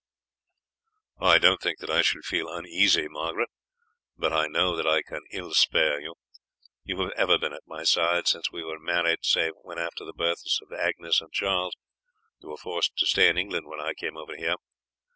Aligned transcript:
"I 1.19 1.37
don't 1.37 1.61
think 1.61 1.77
that 1.77 1.91
I 1.91 2.01
shall 2.01 2.23
feel 2.23 2.49
uneasy, 2.51 3.07
Margaret; 3.07 3.49
but 4.17 4.33
I 4.33 4.47
know 4.47 4.75
that 4.75 4.87
I 4.87 5.03
can 5.03 5.21
ill 5.31 5.53
spare 5.53 5.99
you. 6.01 6.15
You 6.83 6.97
have 7.01 7.11
ever 7.11 7.37
been 7.37 7.53
at 7.53 7.67
my 7.67 7.83
side 7.83 8.27
since 8.27 8.51
we 8.51 8.63
were 8.63 8.79
married, 8.79 9.19
save 9.21 9.53
when, 9.61 9.77
after 9.77 10.03
the 10.03 10.13
birth 10.17 10.41
of 10.63 10.73
Agnes 10.73 11.21
and 11.21 11.31
Charles, 11.31 11.75
you 12.39 12.49
were 12.49 12.57
forced 12.57 12.97
to 12.97 13.05
stay 13.05 13.29
in 13.29 13.37
England 13.37 13.67
when 13.67 13.79
I 13.79 13.93
came 13.93 14.17
over 14.17 14.35
here. 14.35 14.55